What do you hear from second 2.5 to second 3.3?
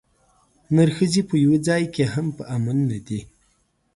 امن نه دي.